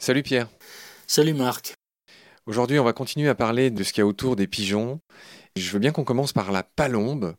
Salut 0.00 0.22
Pierre. 0.22 0.48
Salut 1.08 1.34
Marc. 1.34 1.74
Aujourd'hui, 2.46 2.78
on 2.78 2.84
va 2.84 2.92
continuer 2.92 3.28
à 3.28 3.34
parler 3.34 3.70
de 3.70 3.82
ce 3.82 3.92
qu'il 3.92 4.00
y 4.00 4.02
a 4.02 4.06
autour 4.06 4.36
des 4.36 4.46
pigeons. 4.46 5.00
Je 5.56 5.70
veux 5.70 5.80
bien 5.80 5.90
qu'on 5.90 6.04
commence 6.04 6.32
par 6.32 6.52
la 6.52 6.62
palombe. 6.62 7.34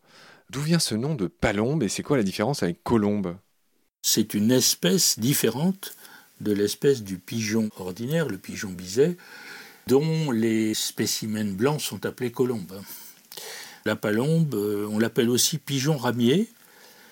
D'où 0.49 0.59
vient 0.59 0.77
ce 0.77 0.93
nom 0.93 1.15
de 1.15 1.27
palombe 1.27 1.83
et 1.83 1.89
c'est 1.89 2.03
quoi 2.03 2.17
la 2.17 2.23
différence 2.23 2.61
avec 2.61 2.83
colombe? 2.83 3.37
C'est 4.01 4.33
une 4.33 4.51
espèce 4.51 5.19
différente 5.19 5.95
de 6.41 6.51
l'espèce 6.51 7.01
du 7.01 7.17
pigeon 7.17 7.69
ordinaire, 7.77 8.27
le 8.27 8.37
pigeon 8.37 8.71
biset, 8.71 9.15
dont 9.87 10.29
les 10.29 10.73
spécimens 10.73 11.55
blancs 11.55 11.79
sont 11.79 12.05
appelés 12.05 12.31
colombes. 12.31 12.81
La 13.85 13.95
palombe, 13.95 14.53
euh, 14.53 14.85
on 14.91 14.99
l'appelle 14.99 15.29
aussi 15.29 15.59
pigeon 15.59 15.95
ramier. 15.95 16.49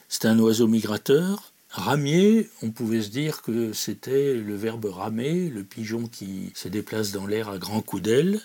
C'est 0.09 0.25
un 0.25 0.37
oiseau 0.39 0.67
migrateur. 0.67 1.53
Ramier, 1.77 2.49
on 2.63 2.71
pouvait 2.71 3.03
se 3.03 3.09
dire 3.09 3.43
que 3.43 3.71
c'était 3.71 4.33
le 4.33 4.55
verbe 4.55 4.85
ramer, 4.85 5.47
le 5.47 5.63
pigeon 5.63 6.07
qui 6.07 6.51
se 6.55 6.67
déplace 6.67 7.11
dans 7.11 7.27
l'air 7.27 7.49
à 7.49 7.59
grands 7.59 7.83
coups 7.83 8.01
d'aile. 8.01 8.41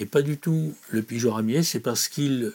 Et 0.00 0.04
pas 0.04 0.20
du 0.20 0.36
tout 0.36 0.74
le 0.90 1.00
pigeon 1.02 1.32
ramier, 1.32 1.62
c'est 1.62 1.78
parce 1.78 2.08
qu'il 2.08 2.52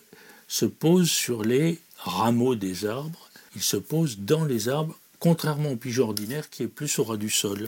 se 0.50 0.66
pose 0.66 1.10
sur 1.10 1.44
les 1.44 1.80
rameaux 1.98 2.56
des 2.56 2.86
arbres. 2.86 3.30
Il 3.56 3.62
se 3.62 3.78
pose 3.78 4.20
dans 4.20 4.44
les 4.44 4.68
arbres 4.68 5.00
contrairement 5.20 5.72
au 5.72 5.76
pigeon 5.76 6.06
ordinaire 6.06 6.50
qui 6.50 6.64
est 6.64 6.68
plus 6.68 7.00
au 7.00 7.04
ras 7.04 7.18
du 7.18 7.30
sol. 7.30 7.68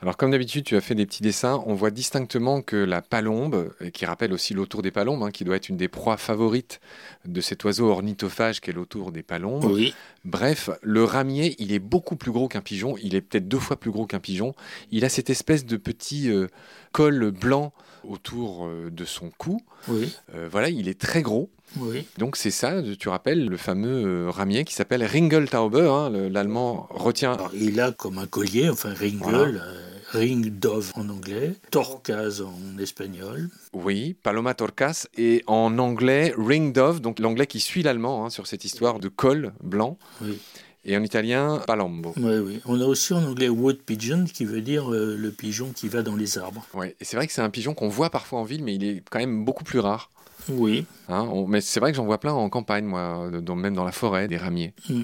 Alors 0.00 0.16
comme 0.16 0.30
d'habitude, 0.30 0.64
tu 0.64 0.76
as 0.76 0.80
fait 0.80 0.94
des 0.94 1.06
petits 1.06 1.22
dessins. 1.22 1.62
On 1.66 1.74
voit 1.74 1.90
distinctement 1.90 2.60
que 2.60 2.76
la 2.76 3.02
palombe, 3.02 3.72
qui 3.92 4.04
rappelle 4.04 4.32
aussi 4.32 4.54
l'autour 4.54 4.82
des 4.82 4.90
palombes, 4.90 5.22
hein, 5.22 5.30
qui 5.30 5.44
doit 5.44 5.56
être 5.56 5.68
une 5.68 5.76
des 5.76 5.88
proies 5.88 6.16
favorites 6.16 6.80
de 7.24 7.40
cet 7.40 7.64
oiseau 7.64 7.88
ornitophage 7.88 8.60
qu'est 8.60 8.72
l'autour 8.72 9.12
des 9.12 9.22
palombes. 9.22 9.64
Oui. 9.64 9.94
Bref, 10.24 10.70
le 10.82 11.04
ramier, 11.04 11.56
il 11.58 11.72
est 11.72 11.78
beaucoup 11.78 12.16
plus 12.16 12.30
gros 12.30 12.48
qu'un 12.48 12.60
pigeon. 12.60 12.96
Il 13.02 13.14
est 13.14 13.20
peut-être 13.20 13.48
deux 13.48 13.58
fois 13.58 13.78
plus 13.78 13.90
gros 13.90 14.06
qu'un 14.06 14.20
pigeon. 14.20 14.54
Il 14.90 15.04
a 15.04 15.08
cette 15.08 15.30
espèce 15.30 15.64
de 15.64 15.76
petit 15.76 16.30
euh, 16.30 16.48
col 16.92 17.30
blanc 17.30 17.72
autour 18.04 18.66
euh, 18.66 18.90
de 18.90 19.04
son 19.04 19.30
cou. 19.36 19.60
Oui. 19.88 20.14
Euh, 20.34 20.48
voilà, 20.50 20.68
il 20.68 20.88
est 20.88 20.98
très 21.00 21.22
gros. 21.22 21.50
Oui. 21.78 22.06
Donc 22.18 22.36
c'est 22.36 22.50
ça, 22.50 22.82
tu 22.98 23.08
rappelles, 23.08 23.46
le 23.48 23.56
fameux 23.56 24.26
euh, 24.26 24.30
ramier 24.30 24.64
qui 24.64 24.74
s'appelle 24.74 25.02
Ringeltaube. 25.04 25.76
Hein, 25.76 26.10
le- 26.10 26.28
L'allemand 26.28 26.86
retient. 26.90 27.32
Alors, 27.32 27.50
il 27.54 27.80
a 27.80 27.92
comme 27.92 28.18
un 28.18 28.26
collier, 28.26 28.68
enfin 28.68 28.90
ringel, 28.92 29.18
Voilà. 29.20 29.44
euh, 29.62 29.88
ring 30.12 30.50
dove 30.58 30.92
en 30.94 31.08
anglais, 31.08 31.54
torcase 31.70 32.42
en 32.42 32.78
espagnol. 32.78 33.48
Oui, 33.72 34.14
Paloma 34.22 34.52
Torcas. 34.52 35.06
Et 35.16 35.42
en 35.46 35.78
anglais, 35.78 36.34
Ring 36.36 36.74
Dove, 36.74 37.00
donc 37.00 37.18
l'anglais 37.18 37.46
qui 37.46 37.60
suit 37.60 37.82
l'allemand 37.82 38.26
hein, 38.26 38.30
sur 38.30 38.46
cette 38.46 38.66
histoire 38.66 38.98
de 38.98 39.08
col 39.08 39.52
blanc. 39.62 39.96
Oui. 40.20 40.38
Et 40.84 40.96
en 40.96 41.02
italien, 41.04 41.62
Palombo. 41.66 42.12
Oui, 42.16 42.38
oui. 42.38 42.60
On 42.64 42.80
a 42.80 42.84
aussi 42.84 43.12
en 43.14 43.22
anglais 43.24 43.48
wood 43.48 43.78
pigeon 43.78 44.24
qui 44.24 44.44
veut 44.44 44.60
dire 44.60 44.92
euh, 44.92 45.16
le 45.16 45.30
pigeon 45.30 45.70
qui 45.72 45.88
va 45.88 46.02
dans 46.02 46.16
les 46.16 46.38
arbres. 46.38 46.66
Ouais. 46.74 46.96
Et 47.00 47.04
c'est 47.04 47.16
vrai 47.16 47.26
que 47.28 47.32
c'est 47.32 47.40
un 47.40 47.50
pigeon 47.50 47.72
qu'on 47.74 47.88
voit 47.88 48.10
parfois 48.10 48.40
en 48.40 48.44
ville, 48.44 48.64
mais 48.64 48.74
il 48.74 48.84
est 48.84 49.02
quand 49.08 49.20
même 49.20 49.44
beaucoup 49.44 49.62
plus 49.62 49.78
rare. 49.78 50.10
Oui. 50.48 50.84
hein. 51.08 51.28
On- 51.32 51.46
mais 51.46 51.60
c'est 51.60 51.78
vrai 51.78 51.92
que 51.92 51.96
j'en 51.96 52.04
vois 52.04 52.18
plein 52.18 52.32
en 52.32 52.48
campagne, 52.50 52.84
moi, 52.84 53.30
dans- 53.40 53.54
même 53.54 53.74
dans 53.74 53.84
la 53.84 53.92
forêt, 53.92 54.26
des 54.26 54.36
ramiers. 54.36 54.74
Mm. 54.88 55.02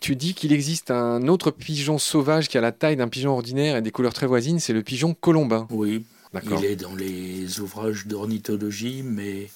Tu 0.00 0.16
dis 0.16 0.34
qu'il 0.34 0.52
existe 0.52 0.90
un 0.90 1.26
autre 1.28 1.50
pigeon 1.52 1.98
sauvage 1.98 2.48
qui 2.48 2.58
a 2.58 2.60
la 2.60 2.72
taille 2.72 2.96
d'un 2.96 3.08
pigeon 3.08 3.32
ordinaire 3.32 3.76
et 3.76 3.82
des 3.82 3.90
couleurs 3.90 4.14
très 4.14 4.26
voisines, 4.26 4.58
c'est 4.60 4.72
le 4.72 4.82
pigeon 4.82 5.14
colombin. 5.14 5.66
Oui. 5.70 6.04
Il 6.44 6.64
est 6.64 6.76
dans 6.76 6.94
les 6.94 7.58
ouvrages 7.60 8.06
d'ornithologie, 8.06 9.02
mais 9.04 9.48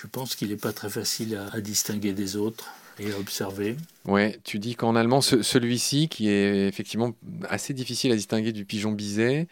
je 0.00 0.06
pense 0.06 0.34
qu'il 0.34 0.48
n'est 0.48 0.56
pas 0.56 0.72
très 0.72 0.90
facile 0.90 1.36
à, 1.36 1.54
à 1.54 1.60
distinguer 1.60 2.12
des 2.12 2.36
autres 2.36 2.66
et 2.98 3.12
à 3.12 3.18
observer. 3.18 3.76
Ouais, 4.04 4.38
tu 4.44 4.58
dis 4.58 4.74
qu'en 4.76 4.94
allemand, 4.96 5.20
ce- 5.20 5.42
celui-ci, 5.42 6.08
qui 6.08 6.28
est 6.28 6.68
effectivement 6.68 7.12
assez 7.48 7.74
difficile 7.74 8.12
à 8.12 8.16
distinguer 8.16 8.52
du 8.52 8.64
pigeon 8.64 8.92
biset, 8.92 9.48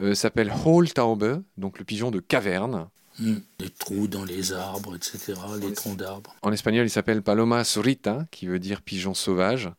euh, 0.00 0.14
s'appelle 0.14 0.52
Hohltaube, 0.64 1.42
donc 1.56 1.78
le 1.78 1.84
pigeon 1.84 2.10
de 2.10 2.20
caverne. 2.20 2.88
Hmm. 3.18 3.36
Les 3.60 3.68
trous 3.70 4.08
dans 4.08 4.24
les 4.24 4.52
arbres, 4.52 4.96
etc., 4.96 5.34
les 5.60 5.72
troncs 5.74 5.96
d'arbres. 5.98 6.34
En 6.42 6.50
espagnol, 6.52 6.86
il 6.86 6.90
s'appelle 6.90 7.22
Paloma 7.22 7.62
surita, 7.62 8.26
qui 8.30 8.46
veut 8.46 8.58
dire 8.58 8.80
pigeon 8.82 9.12
sauvage. 9.14 9.70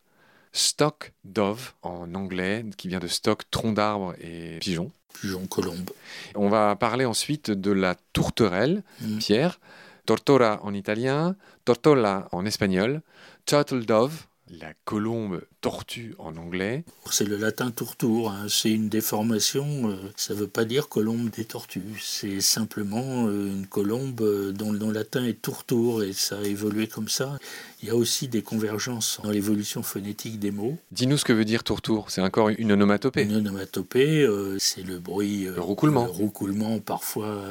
Stock 0.52 1.12
dove, 1.24 1.72
en 1.82 2.14
anglais, 2.14 2.64
qui 2.76 2.86
vient 2.88 3.00
de 3.00 3.08
stock, 3.08 3.42
tronc 3.50 3.72
d'arbre 3.72 4.14
et 4.20 4.58
pigeon. 4.60 4.92
Pigeon 5.20 5.46
colombe. 5.46 5.90
On 6.36 6.48
va 6.48 6.76
parler 6.76 7.04
ensuite 7.04 7.50
de 7.50 7.72
la 7.72 7.96
tourterelle, 8.12 8.82
Mm. 9.00 9.18
Pierre. 9.18 9.58
Tortora 10.04 10.60
en 10.62 10.76
italien, 10.76 11.38
tortola 11.64 12.28
en 12.32 12.46
espagnol, 12.46 12.98
turtle 13.44 13.84
dove, 13.88 14.26
la 14.50 14.72
colombe 14.84 15.40
tortue 15.62 16.14
en 16.18 16.36
anglais. 16.36 16.84
C'est 17.10 17.24
le 17.26 17.36
latin 17.36 17.70
tourtour, 17.70 18.30
hein. 18.30 18.46
c'est 18.48 18.70
une 18.70 18.88
déformation, 18.90 19.88
euh, 19.90 19.96
ça 20.16 20.34
ne 20.34 20.40
veut 20.40 20.46
pas 20.48 20.64
dire 20.66 20.88
colombe 20.88 21.30
des 21.30 21.44
tortues, 21.46 21.82
c'est 22.02 22.40
simplement 22.42 23.26
euh, 23.26 23.46
une 23.48 23.66
colombe 23.66 24.20
euh, 24.20 24.52
dont 24.52 24.70
le 24.70 24.78
nom 24.78 24.90
latin 24.90 25.24
est 25.24 25.40
tourtour 25.40 26.02
et 26.02 26.12
ça 26.12 26.38
a 26.38 26.42
évolué 26.42 26.86
comme 26.86 27.08
ça. 27.08 27.38
Il 27.82 27.88
y 27.88 27.90
a 27.90 27.96
aussi 27.96 28.28
des 28.28 28.42
convergences 28.42 29.20
dans 29.22 29.30
l'évolution 29.30 29.82
phonétique 29.82 30.38
des 30.38 30.50
mots. 30.50 30.76
Dis-nous 30.92 31.16
ce 31.16 31.24
que 31.24 31.32
veut 31.32 31.44
dire 31.44 31.64
tourtour. 31.64 32.10
C'est 32.10 32.20
encore 32.20 32.50
une 32.50 32.72
onomatopée. 32.72 33.22
Une 33.22 33.36
onomatopée, 33.36 34.26
c'est 34.58 34.82
le 34.82 34.98
bruit, 34.98 35.44
Le 35.44 35.60
roucoulement. 35.60 36.04
le 36.04 36.10
roucoulement 36.10 36.78
parfois 36.78 37.42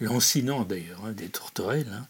lancinant 0.00 0.64
d'ailleurs, 0.64 1.02
hein, 1.06 1.12
des 1.12 1.28
tourterelles. 1.28 1.86
hein. 1.92 2.06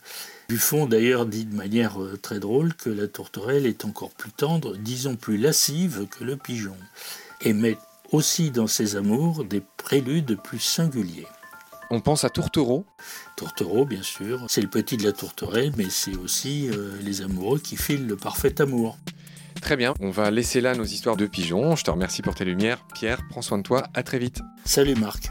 Buffon 0.54 0.86
d'ailleurs 0.86 1.26
dit 1.26 1.46
de 1.46 1.56
manière 1.56 2.00
euh, 2.00 2.16
très 2.16 2.38
drôle 2.38 2.74
que 2.74 2.88
la 2.88 3.08
tourterelle 3.08 3.66
est 3.66 3.84
encore 3.84 4.10
plus 4.10 4.30
tendre, 4.30 4.76
disons 4.76 5.16
plus 5.16 5.36
lascive 5.36 6.06
que 6.08 6.22
le 6.22 6.36
pigeon, 6.36 6.76
et 7.40 7.52
met 7.52 7.76
aussi 8.12 8.52
dans 8.52 8.68
ses 8.68 8.94
amours 8.94 9.44
des 9.44 9.60
préludes 9.76 10.38
plus 10.44 10.60
singuliers. 10.60 11.26
On 11.90 12.00
pense 12.00 12.22
à 12.22 12.30
tourtereau. 12.30 12.86
Tourtereau, 13.36 13.84
bien 13.84 14.04
sûr, 14.04 14.44
c'est 14.46 14.60
le 14.60 14.68
petit 14.68 14.96
de 14.96 15.02
la 15.02 15.10
tourterelle, 15.10 15.72
mais 15.76 15.90
c'est 15.90 16.14
aussi 16.14 16.68
euh, 16.68 16.92
les 17.02 17.22
amoureux 17.22 17.58
qui 17.58 17.76
filent 17.76 18.06
le 18.06 18.16
parfait 18.16 18.60
amour. 18.60 18.96
Très 19.60 19.76
bien. 19.76 19.92
On 19.98 20.10
va 20.10 20.30
laisser 20.30 20.60
là 20.60 20.76
nos 20.76 20.84
histoires 20.84 21.16
de 21.16 21.26
pigeons. 21.26 21.74
Je 21.74 21.82
te 21.82 21.90
remercie 21.90 22.22
pour 22.22 22.36
tes 22.36 22.44
lumières. 22.44 22.86
Pierre, 22.94 23.18
prends 23.28 23.42
soin 23.42 23.58
de 23.58 23.64
toi. 23.64 23.82
À 23.92 24.04
très 24.04 24.20
vite. 24.20 24.38
Salut 24.64 24.94
Marc. 24.94 25.30